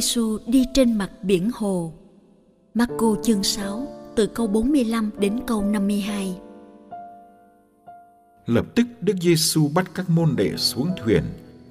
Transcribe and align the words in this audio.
Giêsu 0.00 0.38
đi 0.46 0.64
trên 0.74 0.92
mặt 0.92 1.10
biển 1.22 1.50
hồ. 1.54 1.92
Marco 2.74 3.16
chương 3.22 3.42
6 3.42 3.86
từ 4.16 4.26
câu 4.26 4.46
45 4.46 5.10
đến 5.18 5.40
câu 5.46 5.64
52. 5.64 6.38
Lập 8.46 8.66
tức 8.74 8.86
Đức 9.00 9.16
Giêsu 9.20 9.68
bắt 9.74 9.90
các 9.94 10.10
môn 10.10 10.36
đệ 10.36 10.56
xuống 10.56 10.90
thuyền 11.04 11.22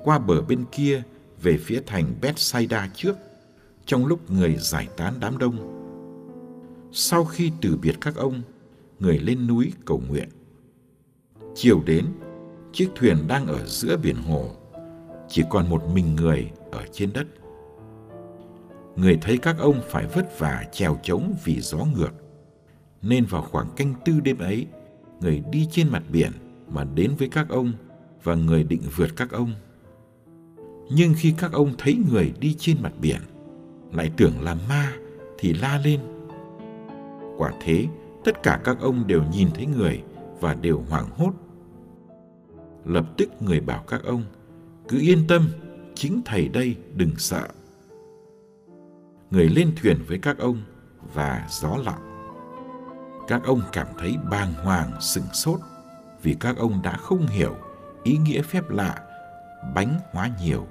qua 0.04 0.20
bờ 0.20 0.42
bên 0.42 0.66
kia 0.72 1.04
về 1.42 1.58
phía 1.58 1.82
thành 1.86 2.14
Bethsaida 2.22 2.90
trước, 2.96 3.18
trong 3.86 4.06
lúc 4.06 4.32
người 4.32 4.56
giải 4.60 4.88
tán 4.98 5.14
đám 5.20 5.38
đông. 5.38 5.58
Sau 6.92 7.26
khi 7.26 7.52
từ 7.62 7.78
biệt 7.82 7.96
các 8.02 8.16
ông, 8.16 8.42
người 9.00 9.20
lên 9.20 9.48
núi 9.48 9.72
cầu 9.86 10.02
nguyện. 10.10 10.30
Chiều 11.56 11.84
đến, 11.86 12.06
chiếc 12.74 12.90
thuyền 12.96 13.18
đang 13.28 13.48
ở 13.48 13.66
giữa 13.66 13.98
biển 13.98 14.16
hồ, 14.16 14.46
chỉ 15.30 15.44
còn 15.50 15.70
một 15.70 15.84
mình 15.94 16.16
người 16.16 16.52
ở 16.72 16.86
trên 16.92 17.14
đất 17.14 17.28
người 19.00 19.18
thấy 19.22 19.38
các 19.38 19.56
ông 19.60 19.82
phải 19.90 20.08
vất 20.08 20.40
vả 20.40 20.64
trèo 20.72 20.98
trống 21.04 21.36
vì 21.44 21.60
gió 21.62 21.78
ngược. 21.78 22.12
Nên 23.02 23.26
vào 23.26 23.42
khoảng 23.42 23.68
canh 23.76 23.94
tư 24.06 24.20
đêm 24.20 24.38
ấy, 24.38 24.68
người 25.22 25.44
đi 25.52 25.68
trên 25.72 25.90
mặt 25.90 26.04
biển 26.12 26.32
mà 26.68 26.84
đến 26.84 27.12
với 27.18 27.30
các 27.32 27.50
ông 27.50 27.74
và 28.24 28.36
người 28.36 28.64
định 28.64 28.82
vượt 28.96 29.10
các 29.16 29.32
ông. 29.32 29.54
Nhưng 30.92 31.14
khi 31.18 31.34
các 31.38 31.52
ông 31.52 31.74
thấy 31.78 31.98
người 32.12 32.34
đi 32.40 32.56
trên 32.60 32.78
mặt 32.82 32.94
biển, 33.02 33.22
lại 33.94 34.12
tưởng 34.18 34.42
là 34.42 34.56
ma 34.70 34.94
thì 35.40 35.54
la 35.54 35.82
lên. 35.86 36.00
Quả 37.38 37.54
thế, 37.62 37.86
tất 38.26 38.44
cả 38.44 38.62
các 38.64 38.80
ông 38.80 39.08
đều 39.08 39.24
nhìn 39.34 39.48
thấy 39.54 39.66
người 39.66 40.04
và 40.40 40.54
đều 40.54 40.84
hoảng 40.90 41.10
hốt. 41.18 41.32
Lập 42.86 43.06
tức 43.18 43.30
người 43.42 43.60
bảo 43.60 43.84
các 43.88 44.04
ông, 44.04 44.24
cứ 44.88 45.00
yên 45.00 45.28
tâm, 45.28 45.50
chính 45.96 46.22
thầy 46.26 46.48
đây 46.48 46.76
đừng 46.96 47.12
sợ 47.18 47.48
người 49.32 49.50
lên 49.50 49.76
thuyền 49.82 49.98
với 50.08 50.20
các 50.22 50.38
ông 50.38 50.62
và 51.14 51.48
gió 51.50 51.78
lặng. 51.86 52.32
Các 53.28 53.42
ông 53.46 53.62
cảm 53.72 53.88
thấy 54.00 54.18
bàng 54.32 54.54
hoàng 54.54 54.92
sừng 55.02 55.34
sốt 55.34 55.60
vì 56.24 56.36
các 56.40 56.58
ông 56.58 56.82
đã 56.84 56.98
không 56.98 57.28
hiểu 57.28 57.56
ý 58.04 58.18
nghĩa 58.18 58.42
phép 58.42 58.70
lạ, 58.70 58.96
bánh 59.76 60.00
hóa 60.12 60.30
nhiều. 60.42 60.68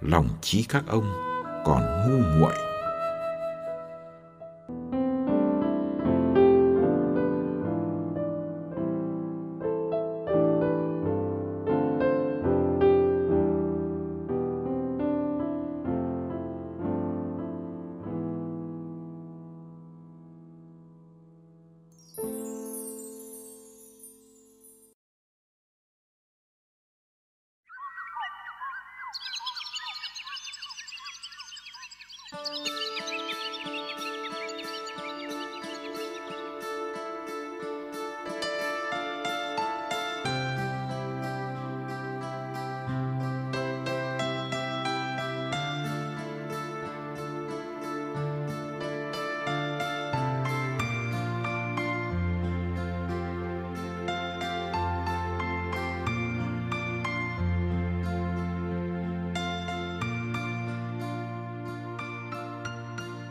Lòng 0.00 0.28
trí 0.40 0.64
các 0.68 0.84
ông 0.86 1.04
còn 1.64 1.82
ngu 1.82 2.38
muội. 2.38 2.69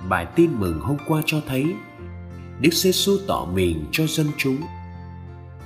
Bài 0.10 0.28
tin 0.36 0.52
mừng 0.60 0.80
hôm 0.80 0.98
qua 1.08 1.22
cho 1.26 1.42
thấy 1.48 1.66
Đức 2.62 2.74
giê 2.74 2.92
xu 2.92 3.14
tỏ 3.28 3.48
mình 3.54 3.86
cho 3.92 4.08
dân 4.08 4.28
chúng 4.38 4.58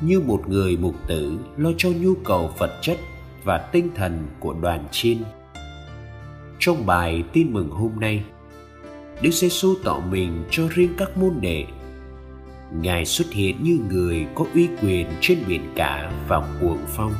như 0.01 0.19
một 0.19 0.49
người 0.49 0.77
mục 0.77 0.95
tử 1.07 1.37
lo 1.57 1.69
cho 1.77 1.89
nhu 2.01 2.13
cầu 2.23 2.51
vật 2.57 2.79
chất 2.81 2.97
và 3.43 3.57
tinh 3.57 3.89
thần 3.95 4.27
của 4.39 4.53
đoàn 4.53 4.87
chiên. 4.91 5.17
Trong 6.59 6.85
bài 6.85 7.23
tin 7.33 7.53
mừng 7.53 7.69
hôm 7.69 7.91
nay, 7.99 8.23
Đức 9.21 9.31
giê 9.31 9.49
xu 9.49 9.75
tỏ 9.83 10.01
mình 10.11 10.43
cho 10.51 10.67
riêng 10.69 10.93
các 10.97 11.17
môn 11.17 11.33
đệ. 11.41 11.65
Ngài 12.81 13.05
xuất 13.05 13.31
hiện 13.31 13.63
như 13.63 13.79
người 13.89 14.25
có 14.35 14.45
uy 14.53 14.67
quyền 14.81 15.07
trên 15.21 15.43
biển 15.47 15.61
cả 15.75 16.11
và 16.27 16.57
cuồng 16.61 16.79
phong 16.87 17.13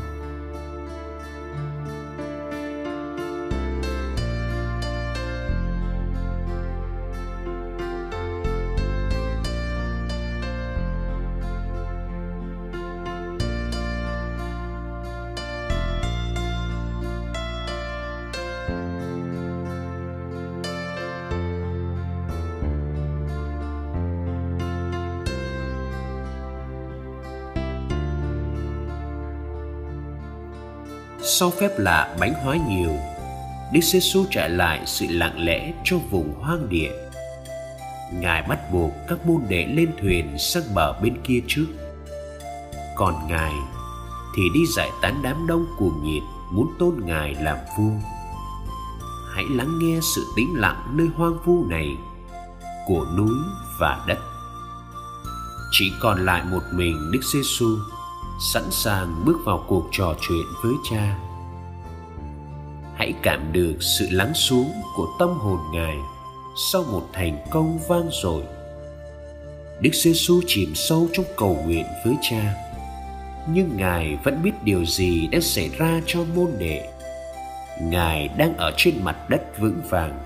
sau 31.44 31.52
phép 31.52 31.80
lạ 31.80 32.16
bánh 32.20 32.34
hóa 32.34 32.58
nhiều. 32.70 32.92
Đức 33.74 33.80
giê 33.82 34.00
xu 34.00 34.26
trả 34.32 34.48
lại 34.48 34.82
sự 34.86 35.06
lặng 35.10 35.46
lẽ 35.46 35.74
cho 35.84 35.98
vùng 36.10 36.34
hoang 36.42 36.70
địa. 36.70 36.92
Ngài 38.14 38.44
bắt 38.44 38.60
buộc 38.72 38.92
các 39.08 39.26
môn 39.26 39.42
đệ 39.50 39.66
lên 39.66 39.92
thuyền 40.02 40.38
sang 40.40 40.64
bờ 40.76 40.94
bên 41.02 41.18
kia 41.24 41.40
trước. 41.48 41.66
Còn 42.96 43.28
ngài 43.28 43.54
thì 44.36 44.44
đi 44.54 44.60
giải 44.76 44.90
tán 45.02 45.22
đám 45.24 45.48
đông 45.48 45.66
cuồng 45.78 46.04
nhiệt 46.04 46.24
muốn 46.52 46.74
tôn 46.80 46.96
ngài 47.06 47.36
làm 47.36 47.58
vua. 47.78 48.10
Hãy 49.36 49.46
lắng 49.50 49.80
nghe 49.80 50.00
sự 50.16 50.26
tĩnh 50.36 50.54
lặng 50.56 50.94
nơi 50.98 51.08
hoang 51.16 51.38
vu 51.46 51.66
này 51.70 51.88
của 52.88 53.06
núi 53.18 53.36
và 53.80 54.06
đất. 54.08 54.20
Chỉ 55.72 55.92
còn 56.02 56.26
lại 56.26 56.44
một 56.52 56.64
mình 56.74 57.12
đức 57.12 57.22
giê 57.34 57.40
xu 57.44 57.68
sẵn 58.54 58.64
sàng 58.72 59.26
bước 59.26 59.38
vào 59.46 59.66
cuộc 59.68 59.88
trò 59.92 60.16
chuyện 60.22 60.46
với 60.64 60.74
cha 60.92 61.33
hãy 63.04 63.14
cảm 63.22 63.54
được 63.54 63.76
sự 63.80 64.08
lắng 64.12 64.34
xuống 64.34 64.72
của 64.96 65.08
tâm 65.20 65.30
hồn 65.30 65.60
ngài 65.72 65.98
sau 66.56 66.84
một 66.84 67.10
thành 67.14 67.38
công 67.52 67.80
vang 67.88 68.10
dội. 68.24 68.44
Đức 69.80 69.90
giê 69.94 70.12
xu 70.14 70.42
chìm 70.48 70.76
sâu 70.76 71.08
trong 71.14 71.26
cầu 71.38 71.64
nguyện 71.66 71.86
với 72.06 72.16
cha. 72.22 72.56
Nhưng 73.50 73.78
ngài 73.78 74.18
vẫn 74.24 74.44
biết 74.44 74.52
điều 74.64 74.86
gì 74.86 75.28
đang 75.28 75.42
xảy 75.42 75.70
ra 75.78 76.02
cho 76.06 76.20
môn 76.36 76.52
đệ. 76.60 76.90
Ngài 77.82 78.28
đang 78.28 78.58
ở 78.58 78.74
trên 78.78 79.04
mặt 79.04 79.30
đất 79.30 79.42
vững 79.60 79.82
vàng. 79.90 80.20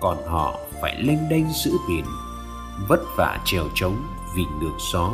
Còn 0.00 0.26
họ 0.26 0.58
phải 0.80 0.96
lênh 1.02 1.28
đênh 1.28 1.44
giữa 1.64 1.76
biển, 1.88 2.04
vất 2.88 3.00
vả 3.16 3.40
trèo 3.44 3.64
trống 3.74 4.02
vì 4.36 4.42
ngược 4.60 4.76
gió. 4.92 5.12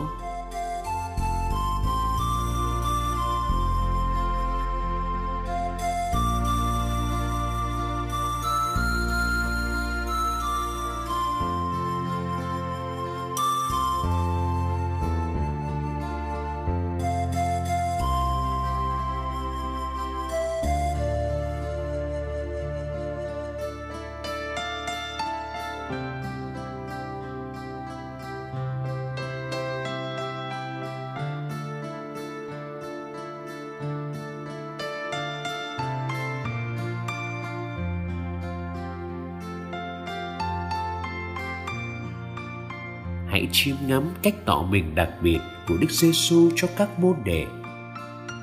Hãy 43.36 43.48
chiêm 43.52 43.76
ngắm 43.86 44.02
cách 44.22 44.34
tỏ 44.44 44.66
mình 44.70 44.94
đặc 44.94 45.10
biệt 45.22 45.38
của 45.68 45.74
Đức 45.80 45.90
Giêsu 45.90 46.50
cho 46.56 46.68
các 46.76 46.98
môn 46.98 47.16
đệ. 47.24 47.46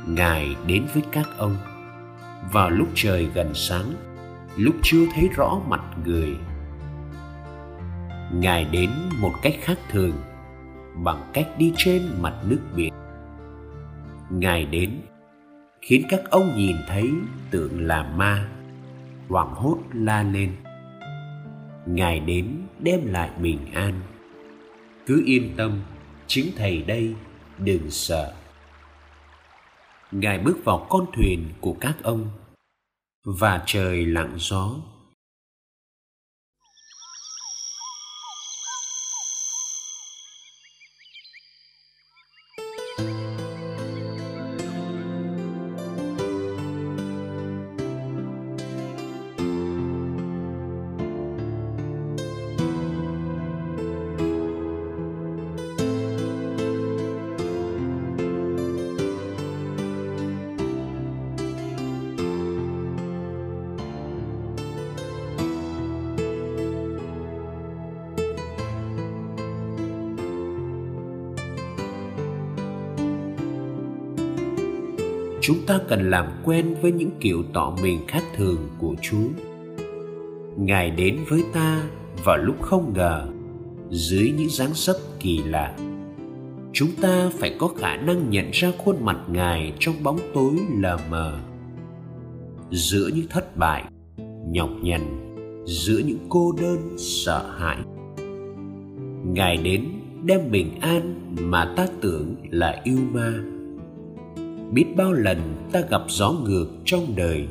Ngài 0.08 0.56
đến 0.68 0.86
với 0.94 1.04
các 1.12 1.28
ông 1.38 1.58
vào 2.52 2.70
lúc 2.70 2.88
trời 2.96 3.28
gần 3.34 3.52
sáng, 3.54 3.94
lúc 4.58 4.76
chưa 4.84 5.06
thấy 5.16 5.30
rõ 5.36 5.60
mặt 5.68 5.82
người. 6.06 6.36
Ngài 8.34 8.66
đến 8.66 8.90
một 9.20 9.32
cách 9.42 9.54
khác 9.62 9.78
thường 9.90 10.14
bằng 11.04 11.30
cách 11.34 11.48
đi 11.58 11.74
trên 11.78 12.02
mặt 12.22 12.34
nước 12.44 12.60
biển. 12.76 12.94
Ngài 14.30 14.66
đến 14.66 15.02
khiến 15.82 16.06
các 16.10 16.22
ông 16.30 16.56
nhìn 16.56 16.76
thấy 16.88 17.10
tượng 17.52 17.88
là 17.88 18.04
ma, 18.04 18.50
hoảng 19.30 19.54
hốt 19.54 19.78
la 19.94 20.24
lên. 20.24 20.52
Ngài 21.86 22.20
đến 22.20 22.48
đem 22.80 23.00
lại 23.06 23.30
bình 23.42 23.60
an 23.74 23.94
cứ 25.06 25.24
yên 25.26 25.54
tâm, 25.58 25.82
chính 26.28 26.52
thầy 26.56 26.82
đây, 26.82 27.16
đừng 27.58 27.92
sợ. 27.92 28.34
Ngài 30.12 30.40
bước 30.40 30.58
vào 30.66 30.88
con 30.90 31.06
thuyền 31.14 31.50
của 31.62 31.76
các 31.82 31.98
ông, 32.04 32.30
và 33.24 33.64
trời 33.66 34.06
lặng 34.06 34.34
gió. 34.38 34.76
Chúng 75.44 75.66
ta 75.68 75.80
cần 75.88 76.10
làm 76.10 76.26
quen 76.44 76.76
với 76.82 76.92
những 76.92 77.10
kiểu 77.20 77.44
tỏ 77.54 77.76
mình 77.82 78.00
khác 78.08 78.24
thường 78.36 78.70
của 78.80 78.96
chúa. 79.02 79.28
Ngài 80.58 80.92
đến 80.92 81.20
với 81.30 81.44
ta 81.54 81.84
vào 82.24 82.38
lúc 82.38 82.62
không 82.62 82.94
ngờ, 82.94 83.28
dưới 83.90 84.34
những 84.38 84.50
dáng 84.50 84.72
dấp 84.74 84.96
kỳ 85.20 85.44
lạ. 85.44 85.78
Chúng 86.74 86.90
ta 87.02 87.30
phải 87.34 87.56
có 87.60 87.68
khả 87.68 87.96
năng 87.96 88.30
nhận 88.30 88.52
ra 88.52 88.72
khuôn 88.78 89.06
mặt 89.06 89.18
ngài 89.28 89.74
trong 89.80 89.96
bóng 90.04 90.20
tối 90.34 90.54
lờ 90.80 90.98
mờ. 91.10 91.40
Giữa 92.72 93.10
những 93.16 93.28
thất 93.30 93.58
bại, 93.58 93.84
nhọc 94.48 94.70
nhằn, 94.82 95.02
giữa 95.66 95.98
những 95.98 96.20
cô 96.30 96.52
đơn, 96.62 96.96
sợ 96.98 97.56
hãi. 97.58 97.78
Ngài 99.26 99.58
đến 99.58 99.86
đem 100.24 100.52
bình 100.52 100.80
an 100.82 101.36
mà 101.40 101.74
ta 101.78 101.88
tưởng 102.02 102.36
là 102.52 102.82
yêu 102.84 103.00
ma 103.12 103.53
biết 104.74 104.86
bao 104.96 105.14
lần 105.14 105.38
ta 105.72 105.82
gặp 105.90 106.02
gió 106.08 106.32
ngược 106.32 106.68
trong 106.86 107.16
đời. 107.16 107.48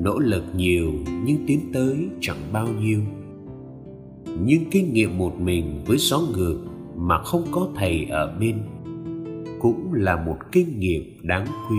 Nỗ 0.00 0.18
lực 0.18 0.44
nhiều 0.56 0.92
nhưng 1.24 1.46
tiến 1.46 1.60
tới 1.72 1.96
chẳng 2.20 2.52
bao 2.52 2.68
nhiêu. 2.80 3.00
Nhưng 4.44 4.70
kinh 4.70 4.92
nghiệm 4.92 5.18
một 5.18 5.40
mình 5.40 5.84
với 5.86 5.96
gió 5.98 6.20
ngược 6.36 6.58
mà 6.96 7.18
không 7.18 7.44
có 7.50 7.68
thầy 7.74 8.06
ở 8.10 8.36
bên 8.40 8.58
cũng 9.60 9.92
là 9.92 10.24
một 10.26 10.36
kinh 10.52 10.78
nghiệm 10.78 11.02
đáng 11.22 11.46
quý. 11.46 11.78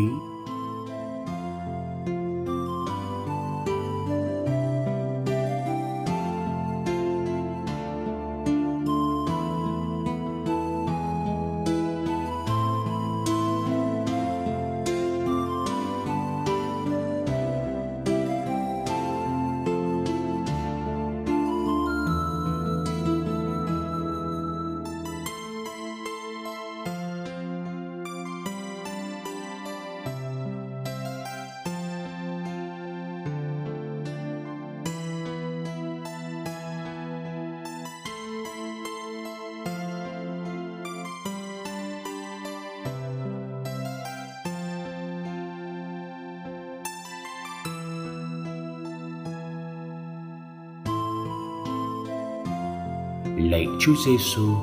Lạy 53.52 53.68
Chúa 53.80 53.94
Giêsu, 54.06 54.56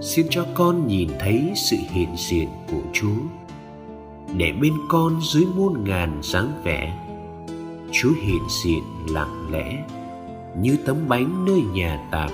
xin 0.00 0.26
cho 0.30 0.46
con 0.54 0.86
nhìn 0.86 1.08
thấy 1.18 1.52
sự 1.56 1.76
hiện 1.90 2.08
diện 2.16 2.48
của 2.70 2.82
Chúa. 2.92 3.16
Để 4.36 4.52
bên 4.52 4.72
con 4.88 5.20
dưới 5.22 5.44
muôn 5.56 5.84
ngàn 5.84 6.20
dáng 6.22 6.52
vẻ 6.64 6.98
Chúa 7.92 8.12
hiện 8.22 8.42
diện 8.62 8.82
lặng 9.10 9.48
lẽ 9.52 9.84
như 10.60 10.76
tấm 10.84 10.96
bánh 11.08 11.44
nơi 11.44 11.60
nhà 11.74 12.08
tạm 12.10 12.30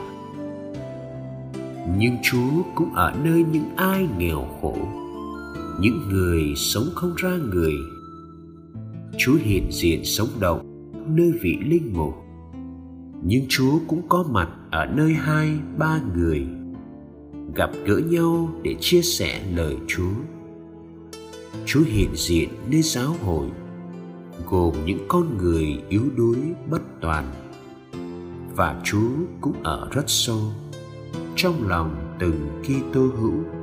nhưng 1.98 2.16
Chúa 2.22 2.62
cũng 2.74 2.94
ở 2.94 3.12
nơi 3.24 3.44
những 3.52 3.76
ai 3.76 4.08
nghèo 4.18 4.46
khổ 4.60 4.76
những 5.80 6.08
người 6.08 6.42
sống 6.56 6.88
không 6.94 7.14
ra 7.16 7.36
người. 7.52 7.74
Chúa 9.18 9.34
hiện 9.34 9.66
diện 9.70 10.04
sống 10.04 10.28
động 10.40 10.60
nơi 11.08 11.32
vị 11.42 11.58
linh 11.64 11.92
mục 11.96 12.14
nhưng 13.24 13.46
Chúa 13.48 13.78
cũng 13.88 14.08
có 14.08 14.24
mặt 14.30 14.48
ở 14.70 14.86
nơi 14.86 15.12
hai, 15.12 15.50
ba 15.78 16.00
người, 16.14 16.46
gặp 17.54 17.70
gỡ 17.86 17.96
nhau 17.96 18.48
để 18.62 18.76
chia 18.80 19.02
sẻ 19.02 19.42
lời 19.54 19.76
Chúa. 19.86 20.12
Chúa 21.66 21.80
hiện 21.80 22.10
diện 22.14 22.48
nơi 22.70 22.82
giáo 22.82 23.14
hội, 23.24 23.46
gồm 24.46 24.74
những 24.86 25.04
con 25.08 25.38
người 25.38 25.82
yếu 25.88 26.02
đuối, 26.16 26.36
bất 26.70 26.82
toàn, 27.00 27.32
và 28.56 28.80
Chúa 28.84 29.10
cũng 29.40 29.62
ở 29.62 29.88
rất 29.92 30.04
sâu, 30.06 30.40
trong 31.36 31.68
lòng 31.68 32.16
từng 32.18 32.62
Kitô 32.62 33.00
hữu 33.00 33.61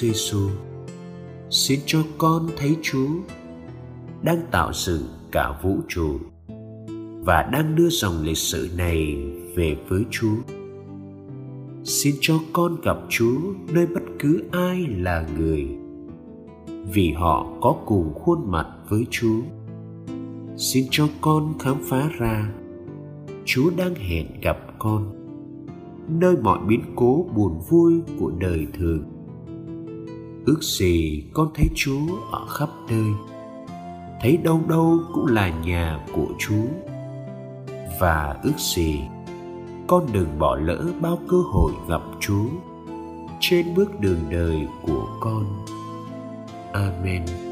Giêsu, 0.00 0.48
xin 1.50 1.80
cho 1.86 2.02
con 2.18 2.48
thấy 2.56 2.76
Chúa 2.82 3.08
đang 4.22 4.40
tạo 4.50 4.72
dựng 4.72 5.02
cả 5.32 5.60
vũ 5.62 5.76
trụ 5.88 6.18
và 7.20 7.42
đang 7.52 7.76
đưa 7.76 7.88
dòng 7.88 8.22
lịch 8.22 8.38
sử 8.38 8.68
này 8.76 9.16
về 9.54 9.76
với 9.88 10.04
Chúa. 10.10 10.36
Xin 11.84 12.14
cho 12.20 12.34
con 12.52 12.80
gặp 12.82 12.96
Chúa 13.08 13.38
nơi 13.72 13.86
bất 13.86 14.02
cứ 14.18 14.42
ai 14.52 14.86
là 14.86 15.26
người 15.38 15.66
vì 16.92 17.12
họ 17.12 17.46
có 17.60 17.76
cùng 17.86 18.14
khuôn 18.14 18.50
mặt 18.50 18.66
với 18.88 19.06
Chúa. 19.10 19.40
Xin 20.56 20.86
cho 20.90 21.08
con 21.20 21.58
khám 21.58 21.76
phá 21.82 22.10
ra 22.18 22.52
Chúa 23.44 23.70
đang 23.76 23.94
hẹn 23.94 24.26
gặp 24.42 24.58
con 24.78 25.14
nơi 26.08 26.36
mọi 26.42 26.58
biến 26.68 26.82
cố 26.96 27.26
buồn 27.36 27.60
vui 27.68 28.00
của 28.20 28.32
đời 28.38 28.66
thường. 28.78 29.17
Ước 30.48 30.62
gì 30.62 31.24
con 31.32 31.50
thấy 31.54 31.68
Chúa 31.74 32.06
ở 32.30 32.46
khắp 32.46 32.68
nơi, 32.90 33.12
thấy 34.20 34.36
đâu 34.36 34.60
đâu 34.68 34.98
cũng 35.14 35.26
là 35.26 35.48
nhà 35.48 36.06
của 36.12 36.26
Chúa. 36.38 36.66
Và 38.00 38.36
ước 38.42 38.58
gì 38.58 39.00
con 39.86 40.06
đừng 40.12 40.38
bỏ 40.38 40.56
lỡ 40.56 40.84
bao 41.00 41.18
cơ 41.28 41.36
hội 41.36 41.72
gặp 41.88 42.00
Chúa 42.20 42.46
trên 43.40 43.74
bước 43.74 44.00
đường 44.00 44.24
đời 44.30 44.66
của 44.82 45.06
con. 45.20 45.44
Amen. 46.72 47.47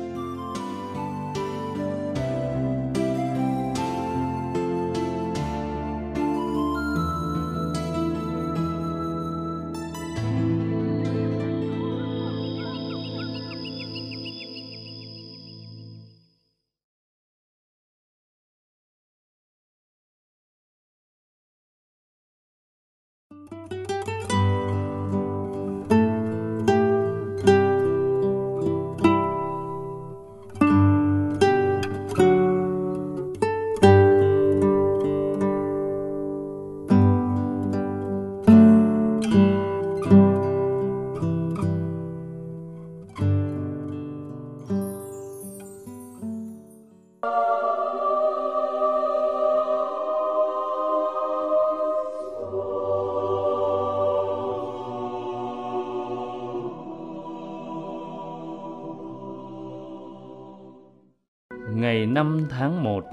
5 62.16 62.46
tháng 62.50 62.84
1, 62.84 63.04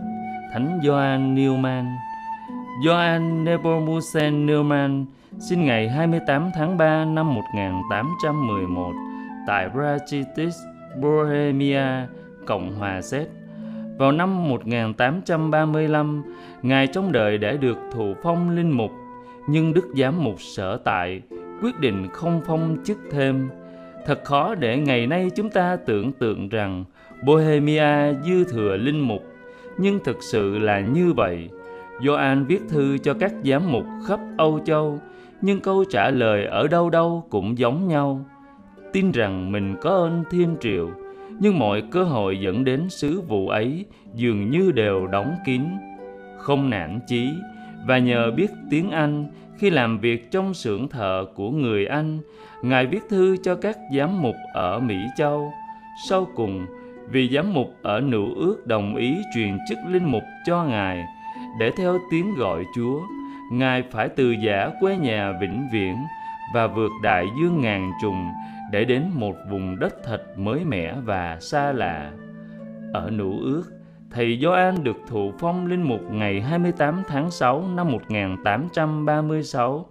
Thánh 0.54 0.80
Gioan 0.84 1.36
Newman. 1.36 1.86
Gioan 2.86 3.44
Nepomucen 3.44 4.46
Newman 4.46 5.06
sinh 5.40 5.66
ngày 5.66 5.90
28 5.90 6.50
tháng 6.56 6.78
3 6.78 7.06
năm 7.06 7.36
1811 7.36 8.92
tại 9.48 9.70
Brachitis, 9.70 10.56
Bohemia, 11.02 11.86
Cộng 12.46 12.76
hòa 12.76 13.02
Séc. 13.02 13.28
Vào 13.98 14.12
năm 14.12 14.50
1835, 14.50 16.24
Ngài 16.62 16.88
trong 16.88 17.12
đời 17.12 17.38
đã 17.38 17.52
được 17.52 17.78
thụ 17.94 18.14
phong 18.24 18.50
linh 18.50 18.72
mục, 18.72 18.92
nhưng 19.48 19.74
Đức 19.74 19.94
Giám 19.98 20.24
mục 20.24 20.42
sở 20.42 20.78
tại 20.78 21.22
quyết 21.62 21.80
định 21.80 22.08
không 22.14 22.42
phong 22.48 22.78
chức 22.86 22.98
thêm. 23.12 23.50
Thật 24.06 24.24
khó 24.24 24.56
để 24.56 24.78
ngày 24.78 25.08
nay 25.08 25.30
chúng 25.36 25.50
ta 25.50 25.76
tưởng 25.86 26.12
tượng 26.12 26.50
rằng 26.50 26.84
Bohemia 27.26 28.14
dư 28.26 28.44
thừa 28.44 28.78
linh 28.78 29.00
mục, 29.00 29.24
nhưng 29.78 30.00
thực 30.04 30.18
sự 30.32 30.58
là 30.60 30.80
như 30.80 31.14
vậy. 31.14 31.50
Gioan 32.06 32.46
viết 32.46 32.62
thư 32.70 32.98
cho 32.98 33.14
các 33.14 33.34
giám 33.44 33.72
mục 33.72 33.86
khắp 34.08 34.20
Âu 34.38 34.60
Châu, 34.66 35.00
nhưng 35.42 35.60
câu 35.60 35.84
trả 35.90 36.10
lời 36.10 36.46
ở 36.46 36.68
đâu 36.68 36.90
đâu 36.90 37.26
cũng 37.30 37.58
giống 37.58 37.88
nhau. 37.88 38.26
Tin 38.94 39.12
rằng 39.12 39.52
mình 39.52 39.76
có 39.82 39.90
ơn 39.90 40.24
thiên 40.32 40.56
triệu, 40.60 40.90
nhưng 41.40 41.60
mọi 41.60 41.84
cơ 41.92 42.04
hội 42.04 42.40
dẫn 42.40 42.64
đến 42.64 42.90
sứ 42.90 43.22
vụ 43.22 43.50
ấy 43.50 43.86
dường 44.16 44.52
như 44.52 44.72
đều 44.72 45.08
đóng 45.08 45.36
kín. 45.46 45.62
Không 46.38 46.70
nản 46.70 47.00
chí 47.08 47.30
và 47.88 47.98
nhờ 47.98 48.32
biết 48.32 48.52
tiếng 48.70 48.92
Anh 48.92 49.26
khi 49.58 49.70
làm 49.70 50.00
việc 50.00 50.32
trong 50.32 50.54
xưởng 50.54 50.90
thợ 50.90 51.26
của 51.36 51.52
người 51.52 51.86
Anh, 51.86 52.20
Ngài 52.62 52.86
viết 52.86 53.02
thư 53.10 53.38
cho 53.44 53.56
các 53.56 53.78
giám 53.98 54.22
mục 54.22 54.36
ở 54.54 54.80
Mỹ 54.80 54.98
Châu. 55.18 55.54
Sau 56.10 56.28
cùng, 56.36 56.66
vì 57.10 57.30
giám 57.30 57.54
mục 57.54 57.76
ở 57.82 58.02
nữ 58.02 58.26
ước 58.36 58.68
đồng 58.68 58.96
ý 58.96 59.18
truyền 59.36 59.58
chức 59.70 59.78
linh 59.90 60.12
mục 60.12 60.24
cho 60.46 60.64
Ngài 60.64 61.06
để 61.60 61.72
theo 61.78 62.00
tiếng 62.12 62.36
gọi 62.36 62.64
Chúa, 62.76 63.02
Ngài 63.52 63.84
phải 63.92 64.10
từ 64.10 64.32
giả 64.32 64.70
quê 64.80 64.98
nhà 64.98 65.34
vĩnh 65.42 65.68
viễn 65.74 65.96
và 66.54 66.68
vượt 66.68 66.92
đại 67.04 67.28
dương 67.40 67.62
ngàn 67.62 67.92
trùng 68.02 68.32
để 68.72 68.86
đến 68.86 69.04
một 69.14 69.36
vùng 69.50 69.80
đất 69.80 69.96
thật 70.04 70.24
mới 70.38 70.66
mẻ 70.66 70.94
và 71.06 71.38
xa 71.40 71.72
lạ. 71.72 72.12
Ở 72.94 73.10
nữ 73.10 73.32
ước, 73.42 73.64
thầy 74.13 74.39
Gioan 74.41 74.84
được 74.84 74.98
thụ 75.08 75.34
phong 75.39 75.65
linh 75.65 75.84
mục 75.84 76.01
ngày 76.12 76.41
28 76.41 77.03
tháng 77.08 77.32
6 77.32 77.63
năm 77.75 77.91
1836. 77.91 79.86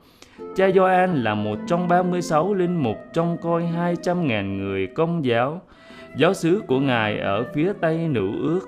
Cha 0.57 0.71
Gioan 0.71 1.23
là 1.23 1.35
một 1.35 1.59
trong 1.67 1.89
36 1.89 2.55
linh 2.55 2.83
mục 2.83 2.97
trong 3.13 3.37
coi 3.43 3.63
200.000 3.63 4.57
người 4.57 4.87
công 4.87 5.25
giáo 5.25 5.61
Giáo 6.17 6.35
xứ 6.35 6.63
của 6.67 6.81
Ngài 6.81 7.19
ở 7.19 7.45
phía 7.55 7.73
tây 7.81 8.09
nữ 8.09 8.31
ước, 8.43 8.61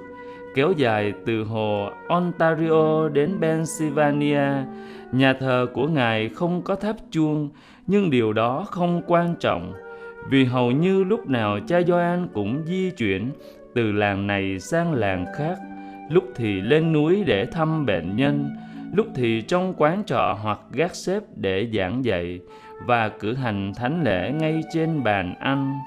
kéo 0.54 0.72
dài 0.76 1.12
từ 1.26 1.44
hồ 1.44 1.88
Ontario 2.08 3.08
đến 3.08 3.38
Pennsylvania. 3.40 4.48
Nhà 5.12 5.32
thờ 5.32 5.66
của 5.74 5.86
Ngài 5.86 6.28
không 6.28 6.62
có 6.62 6.74
tháp 6.74 6.96
chuông, 7.10 7.48
nhưng 7.86 8.10
điều 8.10 8.32
đó 8.32 8.64
không 8.70 9.02
quan 9.06 9.34
trọng, 9.40 9.72
vì 10.30 10.44
hầu 10.44 10.70
như 10.70 11.04
lúc 11.04 11.28
nào 11.28 11.58
cha 11.66 11.80
Gioan 11.86 12.28
cũng 12.34 12.62
di 12.66 12.90
chuyển 12.90 13.30
từ 13.74 13.92
làng 13.92 14.26
này 14.26 14.58
sang 14.58 14.94
làng 14.94 15.26
khác, 15.36 15.58
lúc 16.10 16.24
thì 16.34 16.60
lên 16.60 16.92
núi 16.92 17.24
để 17.26 17.46
thăm 17.46 17.86
bệnh 17.86 18.16
nhân, 18.16 18.50
lúc 18.92 19.06
thì 19.14 19.42
trong 19.42 19.74
quán 19.76 20.02
trọ 20.06 20.38
hoặc 20.42 20.58
gác 20.72 20.94
xếp 20.94 21.22
để 21.36 21.68
giảng 21.72 22.04
dạy 22.04 22.40
và 22.86 23.08
cử 23.08 23.34
hành 23.34 23.72
thánh 23.76 24.02
lễ 24.02 24.32
ngay 24.32 24.62
trên 24.72 25.04
bàn 25.04 25.34
ăn. 25.40 25.78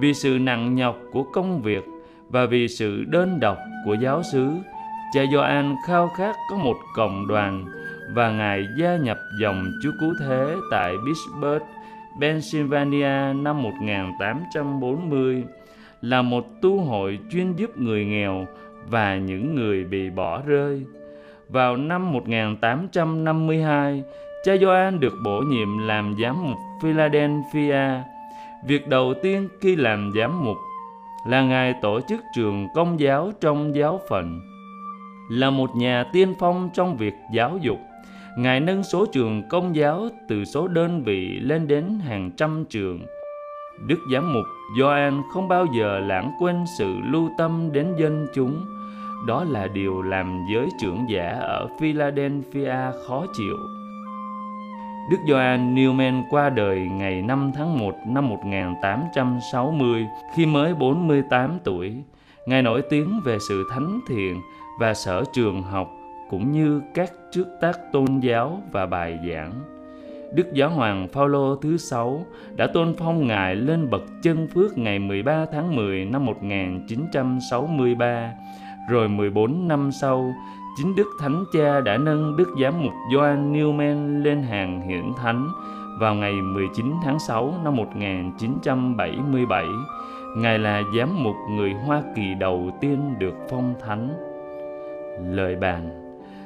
Vì 0.00 0.14
sự 0.14 0.38
nặng 0.40 0.74
nhọc 0.74 0.96
của 1.12 1.22
công 1.22 1.62
việc 1.62 1.84
và 2.28 2.46
vì 2.46 2.68
sự 2.68 3.04
đơn 3.04 3.40
độc 3.40 3.58
của 3.84 3.94
giáo 3.94 4.22
xứ, 4.22 4.50
cha 5.14 5.22
Gioan 5.32 5.76
khao 5.86 6.08
khát 6.08 6.36
có 6.50 6.56
một 6.56 6.76
cộng 6.96 7.26
đoàn 7.26 7.64
và 8.14 8.30
Ngài 8.30 8.66
gia 8.78 8.96
nhập 8.96 9.18
dòng 9.40 9.64
Chúa 9.82 9.92
Cứu 10.00 10.14
Thế 10.20 10.56
tại 10.70 10.94
Pittsburgh, 11.06 11.64
Pennsylvania 12.20 13.32
năm 13.34 13.62
1840 13.62 15.44
là 16.00 16.22
một 16.22 16.46
tu 16.62 16.80
hội 16.80 17.18
chuyên 17.30 17.52
giúp 17.56 17.78
người 17.78 18.04
nghèo 18.04 18.46
và 18.88 19.16
những 19.16 19.54
người 19.54 19.84
bị 19.84 20.10
bỏ 20.10 20.42
rơi. 20.46 20.82
Vào 21.48 21.76
năm 21.76 22.12
1852, 22.12 24.02
cha 24.44 24.56
Gioan 24.56 25.00
được 25.00 25.14
bổ 25.24 25.40
nhiệm 25.40 25.78
làm 25.78 26.14
giám 26.22 26.50
mục 26.50 26.58
Philadelphia 26.82 28.02
Việc 28.64 28.88
đầu 28.88 29.14
tiên 29.22 29.48
khi 29.60 29.76
làm 29.76 30.12
giám 30.16 30.44
mục 30.44 30.56
là 31.26 31.42
Ngài 31.42 31.74
tổ 31.82 32.00
chức 32.08 32.20
trường 32.34 32.68
công 32.74 33.00
giáo 33.00 33.32
trong 33.40 33.74
giáo 33.74 34.00
phận. 34.08 34.40
Là 35.30 35.50
một 35.50 35.70
nhà 35.76 36.04
tiên 36.12 36.34
phong 36.38 36.70
trong 36.74 36.96
việc 36.96 37.14
giáo 37.34 37.58
dục, 37.60 37.78
Ngài 38.36 38.60
nâng 38.60 38.82
số 38.82 39.06
trường 39.06 39.42
công 39.48 39.76
giáo 39.76 40.08
từ 40.28 40.44
số 40.44 40.68
đơn 40.68 41.02
vị 41.02 41.38
lên 41.40 41.66
đến 41.66 41.98
hàng 42.00 42.30
trăm 42.36 42.64
trường. 42.70 43.00
Đức 43.86 43.98
Giám 44.12 44.32
mục 44.32 44.44
Gioan 44.76 45.22
không 45.30 45.48
bao 45.48 45.66
giờ 45.66 46.00
lãng 46.00 46.32
quên 46.38 46.64
sự 46.78 47.00
lưu 47.02 47.30
tâm 47.38 47.72
đến 47.72 47.94
dân 47.98 48.26
chúng. 48.34 48.66
Đó 49.26 49.44
là 49.44 49.66
điều 49.66 50.02
làm 50.02 50.46
giới 50.52 50.68
trưởng 50.80 51.10
giả 51.10 51.28
ở 51.40 51.68
Philadelphia 51.80 52.76
khó 53.06 53.26
chịu. 53.32 53.56
Đức 55.10 55.16
Gioan 55.28 55.74
Newman 55.74 56.22
qua 56.30 56.50
đời 56.50 56.78
ngày 56.78 57.22
5 57.22 57.52
tháng 57.54 57.78
1 57.78 57.94
năm 58.06 58.28
1860 58.28 60.06
khi 60.34 60.46
mới 60.46 60.74
48 60.74 61.58
tuổi. 61.64 61.96
Ngài 62.46 62.62
nổi 62.62 62.82
tiếng 62.90 63.20
về 63.24 63.38
sự 63.48 63.64
thánh 63.70 64.00
thiện 64.08 64.40
và 64.80 64.94
sở 64.94 65.24
trường 65.32 65.62
học, 65.62 65.90
cũng 66.30 66.52
như 66.52 66.82
các 66.94 67.12
trước 67.32 67.46
tác 67.60 67.92
tôn 67.92 68.20
giáo 68.20 68.62
và 68.72 68.86
bài 68.86 69.18
giảng. 69.28 69.52
Đức 70.34 70.52
Giáo 70.52 70.70
hoàng 70.70 71.08
Phaolô 71.08 71.56
thứ 71.56 71.76
sáu 71.76 72.26
đã 72.56 72.66
tôn 72.66 72.94
phong 72.98 73.26
ngài 73.26 73.56
lên 73.56 73.90
bậc 73.90 74.02
chân 74.22 74.48
phước 74.54 74.78
ngày 74.78 74.98
13 74.98 75.46
tháng 75.52 75.76
10 75.76 76.04
năm 76.04 76.26
1963. 76.26 78.32
Rồi 78.90 79.08
14 79.08 79.68
năm 79.68 79.92
sau, 79.92 80.34
chính 80.76 80.96
Đức 80.96 81.06
Thánh 81.20 81.44
Cha 81.52 81.80
đã 81.80 81.96
nâng 81.96 82.36
Đức 82.36 82.48
Giám 82.62 82.82
mục 82.82 82.92
Joan 83.12 83.52
Newman 83.52 84.22
lên 84.22 84.42
hàng 84.42 84.88
hiển 84.88 85.04
thánh 85.16 85.48
vào 86.00 86.14
ngày 86.14 86.32
19 86.32 86.92
tháng 87.04 87.18
6 87.18 87.54
năm 87.64 87.76
1977. 87.76 89.66
Ngài 90.36 90.58
là 90.58 90.82
giám 90.96 91.24
mục 91.24 91.36
người 91.50 91.72
Hoa 91.72 92.02
Kỳ 92.16 92.34
đầu 92.34 92.70
tiên 92.80 93.14
được 93.18 93.34
phong 93.50 93.74
thánh. 93.80 94.08
Lời 95.26 95.56
bàn 95.56 95.99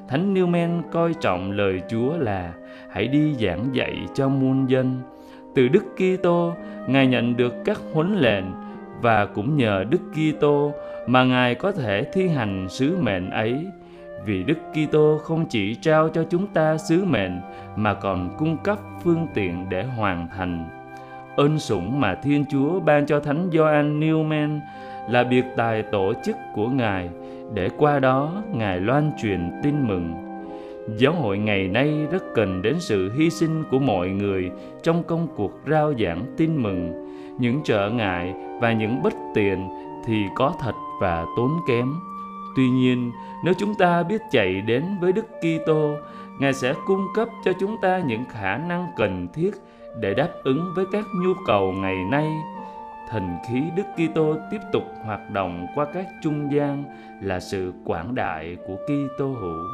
Thánh 0.08 0.34
Newman 0.34 0.82
coi 0.92 1.14
trọng 1.14 1.50
lời 1.50 1.82
Chúa 1.88 2.16
là 2.16 2.52
hãy 2.90 3.08
đi 3.08 3.34
giảng 3.34 3.68
dạy 3.73 3.99
cho 4.14 4.28
muôn 4.28 4.70
dân. 4.70 5.00
Từ 5.54 5.68
Đức 5.68 5.84
Kitô, 5.96 6.52
Ngài 6.88 7.06
nhận 7.06 7.37
được 7.37 7.54
các 7.64 7.80
huấn 7.92 8.16
lệnh 8.16 8.44
và 9.00 9.26
cũng 9.26 9.56
nhờ 9.56 9.84
Đức 9.90 10.00
Kitô 10.12 10.73
mà 11.06 11.25
Ngài 11.25 11.54
có 11.54 11.73
thể 11.73 12.04
thi 12.12 12.28
hành 12.28 12.66
sứ 12.68 12.96
mệnh 13.00 13.30
ấy. 13.30 13.66
Vì 14.25 14.44
Đức 14.44 14.58
Kitô 14.73 15.18
không 15.18 15.46
chỉ 15.46 15.75
trao 15.75 16.08
cho 16.08 16.25
chúng 16.30 16.46
ta 16.46 16.78
sứ 16.78 17.04
mệnh 17.04 17.40
mà 17.76 17.94
còn 17.94 18.37
cung 18.38 18.56
cấp 18.56 18.78
phương 19.02 19.26
tiện 19.34 19.66
để 19.68 19.82
hoàn 19.82 20.28
thành. 20.37 20.68
Ơn 21.37 21.58
sủng 21.58 22.00
mà 22.00 22.14
Thiên 22.14 22.44
Chúa 22.50 22.80
ban 22.80 23.06
cho 23.06 23.20
Thánh 23.20 23.50
Gioan 23.52 24.00
Newman 24.00 24.61
là 25.08 25.25
biệt 25.25 25.44
tài 25.56 25.82
tổ 25.82 26.12
chức 26.25 26.37
của 26.54 26.68
Ngài 26.68 27.08
để 27.53 27.69
qua 27.79 27.99
đó 27.99 28.43
Ngài 28.53 28.81
loan 28.81 29.11
truyền 29.23 29.51
tin 29.63 29.89
mừng. 29.89 30.15
Giáo 30.99 31.13
hội 31.13 31.39
ngày 31.39 31.69
nay 31.69 32.07
rất 32.11 32.25
cần 32.35 32.63
đến 32.63 32.77
sự 32.81 33.13
hy 33.19 33.31
sinh 33.31 33.65
của 33.71 33.79
mọi 33.79 34.09
người 34.09 34.51
trong 34.83 35.02
công 35.02 35.26
cuộc 35.37 35.52
rao 35.71 35.93
giảng 35.99 36.35
tin 36.37 36.63
mừng. 36.63 36.93
Những 37.39 37.61
trở 37.65 37.91
ngại 37.91 38.35
và 38.61 38.73
những 38.73 39.02
bất 39.02 39.15
tiện 39.35 39.69
thì 40.07 40.23
có 40.35 40.54
thật 40.61 40.75
và 41.00 41.25
tốn 41.37 41.50
kém. 41.69 41.95
Tuy 42.57 42.71
nhiên, 42.71 43.13
nếu 43.45 43.54
chúng 43.59 43.75
ta 43.78 44.02
biết 44.02 44.21
chạy 44.30 44.61
đến 44.61 44.85
với 45.00 45.13
Đức 45.13 45.26
Kitô, 45.41 45.95
Ngài 46.41 46.52
sẽ 46.52 46.75
cung 46.87 47.07
cấp 47.15 47.28
cho 47.45 47.52
chúng 47.61 47.76
ta 47.83 47.99
những 47.99 48.25
khả 48.30 48.57
năng 48.57 48.87
cần 48.97 49.28
thiết 49.35 49.50
để 50.00 50.15
đáp 50.15 50.28
ứng 50.45 50.73
với 50.76 50.85
các 50.93 51.04
nhu 51.15 51.33
cầu 51.47 51.73
ngày 51.73 51.97
nay 52.11 52.26
thần 53.10 53.36
khí 53.49 53.62
Đức 53.76 53.86
Kitô 53.97 54.36
tiếp 54.50 54.60
tục 54.73 54.82
hoạt 55.04 55.30
động 55.30 55.67
qua 55.75 55.86
các 55.95 56.06
trung 56.23 56.52
gian 56.52 56.84
là 57.21 57.40
sự 57.40 57.73
quảng 57.84 58.14
đại 58.14 58.56
của 58.67 58.76
Kitô 58.76 59.26
hữu. 59.26 59.64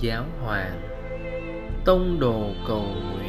Giáo 0.00 0.24
hoàng 0.44 0.80
tông 1.84 2.20
đồ 2.20 2.50
cầu 2.68 2.82
nguyện. 2.82 3.27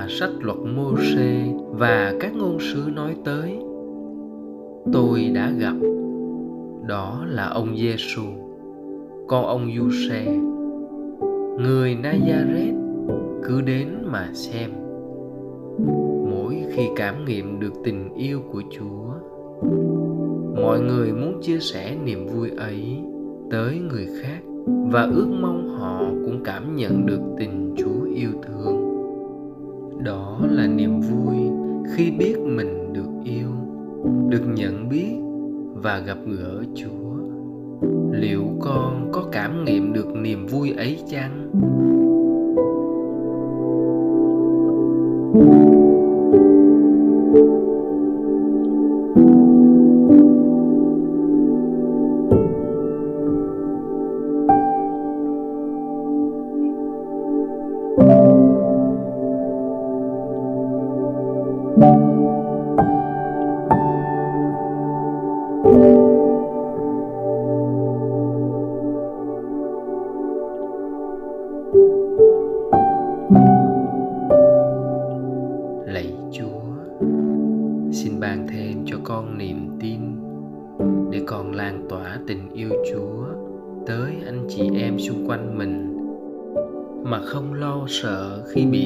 Mà 0.00 0.06
sách 0.08 0.30
luật 0.40 0.56
Mô-sê 0.76 1.52
và 1.72 2.14
các 2.20 2.36
ngôn 2.36 2.58
sứ 2.60 2.90
nói 2.94 3.16
tới. 3.24 3.58
Tôi 4.92 5.30
đã 5.34 5.52
gặp, 5.58 5.74
đó 6.86 7.24
là 7.28 7.46
ông 7.46 7.76
giê 7.76 7.94
xu 7.98 8.22
con 9.28 9.46
ông 9.46 9.70
Giuse 9.76 10.24
người 11.58 11.96
Nazareth 12.02 12.76
cứ 13.44 13.60
đến 13.60 13.88
mà 14.04 14.28
xem. 14.34 14.70
Mỗi 16.30 16.56
khi 16.72 16.88
cảm 16.96 17.24
nghiệm 17.24 17.60
được 17.60 17.72
tình 17.84 18.14
yêu 18.14 18.40
của 18.52 18.62
Chúa, 18.70 19.12
mọi 20.62 20.80
người 20.80 21.12
muốn 21.12 21.40
chia 21.42 21.58
sẻ 21.58 21.96
niềm 22.04 22.26
vui 22.26 22.50
ấy 22.50 22.98
tới 23.50 23.78
người 23.90 24.06
khác 24.22 24.40
và 24.66 25.02
ước 25.02 25.28
mong 25.40 25.68
họ 25.78 26.00
cũng 26.24 26.40
cảm 26.44 26.76
nhận 26.76 27.06
được 27.06 27.20
tình 27.38 27.74
Chúa 27.76 28.04
yêu 28.14 28.30
thương 28.42 28.79
đó 30.04 30.40
là 30.50 30.66
niềm 30.66 31.00
vui 31.00 31.36
khi 31.94 32.10
biết 32.10 32.38
mình 32.38 32.92
được 32.92 33.10
yêu, 33.24 33.50
được 34.28 34.42
nhận 34.54 34.88
biết 34.88 35.16
và 35.74 35.98
gặp 35.98 36.18
gỡ 36.26 36.62
Chúa. 36.74 36.90
Liệu 38.12 38.44
con 38.60 39.10
có 39.12 39.24
cảm 39.32 39.64
nghiệm 39.64 39.92
được 39.92 40.14
niềm 40.14 40.46
vui 40.46 40.70
ấy 40.70 40.98
chăng? 41.10 41.50
lạy 45.34 45.79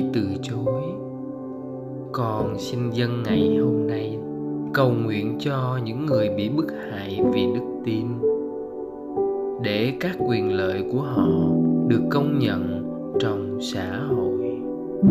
bị 0.04 0.10
từ 0.12 0.36
chối. 0.42 0.82
Con 2.12 2.58
xin 2.58 2.90
dân 2.90 3.22
ngày 3.22 3.56
hôm 3.60 3.86
nay, 3.86 4.18
cầu 4.74 4.92
nguyện 4.92 5.36
cho 5.40 5.78
những 5.84 6.06
người 6.06 6.28
bị 6.36 6.48
bức 6.48 6.66
hại 6.90 7.20
vì 7.32 7.46
đức 7.54 7.80
tin. 7.84 8.06
Để 9.62 9.92
các 10.00 10.16
quyền 10.28 10.52
lợi 10.52 10.84
của 10.92 11.00
họ 11.00 11.28
được 11.88 12.02
công 12.10 12.38
nhận 12.38 12.84
trong 13.20 13.58
xã 13.60 14.00
hội. 14.08 14.34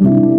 nhân 0.00 0.38